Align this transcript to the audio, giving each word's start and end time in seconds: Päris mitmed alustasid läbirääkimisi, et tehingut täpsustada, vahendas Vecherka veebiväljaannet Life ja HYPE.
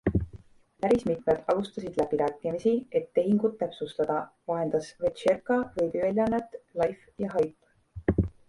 Päris 0.83 1.03
mitmed 1.09 1.41
alustasid 1.53 1.99
läbirääkimisi, 2.01 2.73
et 3.01 3.05
tehingut 3.19 3.59
täpsustada, 3.61 4.17
vahendas 4.53 4.89
Vecherka 5.05 5.61
veebiväljaannet 5.79 6.61
Life 6.83 7.15
ja 7.25 7.31
HYPE. 7.39 8.27